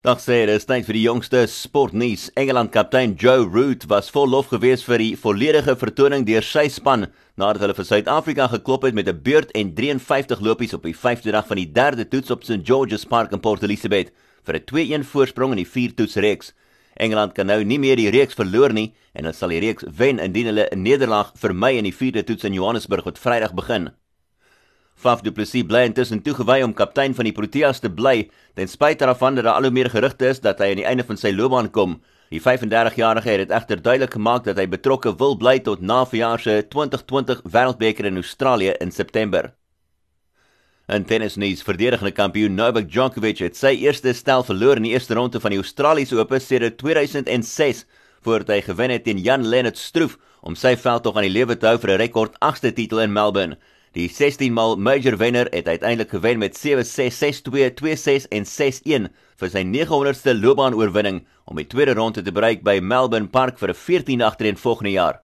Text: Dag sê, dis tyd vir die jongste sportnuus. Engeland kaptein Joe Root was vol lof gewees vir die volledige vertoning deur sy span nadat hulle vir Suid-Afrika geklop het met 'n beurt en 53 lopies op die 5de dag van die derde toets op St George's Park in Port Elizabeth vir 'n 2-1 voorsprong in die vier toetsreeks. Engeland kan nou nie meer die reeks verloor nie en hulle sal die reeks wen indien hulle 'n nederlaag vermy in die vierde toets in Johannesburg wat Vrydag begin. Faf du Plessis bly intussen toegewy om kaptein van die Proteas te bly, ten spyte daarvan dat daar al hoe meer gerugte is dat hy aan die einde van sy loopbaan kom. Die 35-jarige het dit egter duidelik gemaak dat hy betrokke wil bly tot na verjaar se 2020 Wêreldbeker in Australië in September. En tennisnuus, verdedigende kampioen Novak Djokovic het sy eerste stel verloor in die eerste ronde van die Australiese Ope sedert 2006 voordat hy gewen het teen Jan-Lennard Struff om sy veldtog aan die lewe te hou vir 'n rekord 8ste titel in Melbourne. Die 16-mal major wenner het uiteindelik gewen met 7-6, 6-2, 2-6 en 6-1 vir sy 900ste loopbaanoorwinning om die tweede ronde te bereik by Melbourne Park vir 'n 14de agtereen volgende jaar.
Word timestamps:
Dag 0.00 0.16
sê, 0.16 0.46
dis 0.48 0.64
tyd 0.64 0.86
vir 0.86 0.96
die 0.96 1.02
jongste 1.02 1.42
sportnuus. 1.52 2.30
Engeland 2.40 2.70
kaptein 2.72 3.10
Joe 3.20 3.42
Root 3.44 3.82
was 3.90 4.06
vol 4.08 4.30
lof 4.32 4.46
gewees 4.48 4.80
vir 4.86 4.96
die 4.96 5.10
volledige 5.12 5.74
vertoning 5.76 6.24
deur 6.24 6.40
sy 6.40 6.62
span 6.72 7.04
nadat 7.36 7.60
hulle 7.66 7.76
vir 7.76 7.84
Suid-Afrika 7.84 8.46
geklop 8.48 8.86
het 8.88 8.96
met 8.96 9.10
'n 9.12 9.20
beurt 9.20 9.52
en 9.52 9.74
53 9.76 10.40
lopies 10.40 10.72
op 10.72 10.88
die 10.88 10.96
5de 10.96 11.36
dag 11.36 11.46
van 11.46 11.60
die 11.60 11.68
derde 11.68 12.08
toets 12.08 12.30
op 12.30 12.44
St 12.44 12.64
George's 12.64 13.04
Park 13.04 13.32
in 13.32 13.40
Port 13.40 13.62
Elizabeth 13.62 14.08
vir 14.46 14.54
'n 14.56 14.64
2-1 14.64 15.04
voorsprong 15.04 15.50
in 15.50 15.64
die 15.64 15.72
vier 15.74 15.92
toetsreeks. 15.94 16.54
Engeland 16.96 17.34
kan 17.34 17.46
nou 17.46 17.62
nie 17.62 17.78
meer 17.78 17.96
die 17.96 18.10
reeks 18.10 18.34
verloor 18.34 18.72
nie 18.72 18.94
en 19.12 19.24
hulle 19.24 19.36
sal 19.36 19.50
die 19.50 19.60
reeks 19.60 19.84
wen 19.84 20.18
indien 20.18 20.46
hulle 20.46 20.68
'n 20.72 20.82
nederlaag 20.82 21.32
vermy 21.36 21.76
in 21.76 21.84
die 21.84 21.94
vierde 21.94 22.24
toets 22.24 22.44
in 22.44 22.54
Johannesburg 22.54 23.04
wat 23.04 23.18
Vrydag 23.18 23.52
begin. 23.52 23.90
Faf 25.00 25.22
du 25.24 25.30
Plessis 25.32 25.64
bly 25.64 25.86
intussen 25.88 26.20
toegewy 26.20 26.58
om 26.60 26.74
kaptein 26.76 27.14
van 27.16 27.24
die 27.24 27.32
Proteas 27.32 27.78
te 27.80 27.88
bly, 27.88 28.26
ten 28.58 28.68
spyte 28.68 29.06
daarvan 29.08 29.38
dat 29.38 29.46
daar 29.46 29.56
al 29.56 29.70
hoe 29.70 29.72
meer 29.72 29.88
gerugte 29.88 30.28
is 30.28 30.42
dat 30.44 30.58
hy 30.60 30.74
aan 30.74 30.82
die 30.82 30.88
einde 30.90 31.06
van 31.08 31.16
sy 31.16 31.30
loopbaan 31.32 31.70
kom. 31.72 31.94
Die 32.28 32.42
35-jarige 32.44 33.30
het 33.32 33.40
dit 33.46 33.54
egter 33.56 33.80
duidelik 33.80 34.12
gemaak 34.18 34.44
dat 34.44 34.60
hy 34.60 34.66
betrokke 34.68 35.14
wil 35.22 35.38
bly 35.40 35.56
tot 35.64 35.80
na 35.80 36.02
verjaar 36.04 36.44
se 36.44 36.58
2020 36.68 37.40
Wêreldbeker 37.48 38.10
in 38.10 38.20
Australië 38.20 38.76
in 38.84 38.92
September. 38.92 39.54
En 40.90 41.08
tennisnuus, 41.08 41.64
verdedigende 41.64 42.12
kampioen 42.12 42.54
Novak 42.54 42.92
Djokovic 42.92 43.40
het 43.40 43.56
sy 43.56 43.72
eerste 43.80 44.12
stel 44.12 44.44
verloor 44.44 44.76
in 44.76 44.90
die 44.90 44.92
eerste 44.92 45.16
ronde 45.16 45.40
van 45.40 45.54
die 45.54 45.62
Australiese 45.62 46.20
Ope 46.20 46.42
sedert 46.44 46.76
2006 46.82 47.86
voordat 48.20 48.52
hy 48.52 48.62
gewen 48.68 48.92
het 48.92 49.08
teen 49.08 49.24
Jan-Lennard 49.24 49.80
Struff 49.80 50.20
om 50.44 50.52
sy 50.58 50.76
veldtog 50.76 51.16
aan 51.16 51.24
die 51.24 51.32
lewe 51.38 51.56
te 51.56 51.70
hou 51.70 51.78
vir 51.80 51.96
'n 51.96 52.02
rekord 52.04 52.36
8ste 52.44 52.74
titel 52.76 53.00
in 53.00 53.16
Melbourne. 53.16 53.56
Die 53.98 54.06
16-mal 54.06 54.76
major 54.78 55.16
wenner 55.18 55.48
het 55.50 55.66
uiteindelik 55.66 56.10
gewen 56.10 56.38
met 56.38 56.54
7-6, 56.54 57.16
6-2, 57.50 57.72
2-6 57.74 58.28
en 58.30 58.44
6-1 58.46 59.08
vir 59.42 59.50
sy 59.50 59.62
900ste 59.66 60.36
loopbaanoorwinning 60.38 61.24
om 61.50 61.58
die 61.58 61.66
tweede 61.66 61.96
ronde 61.98 62.22
te 62.22 62.30
bereik 62.30 62.62
by 62.62 62.78
Melbourne 62.78 63.32
Park 63.34 63.58
vir 63.58 63.74
'n 63.74 63.80
14de 63.80 64.24
agtereen 64.24 64.62
volgende 64.62 64.94
jaar. 64.94 65.20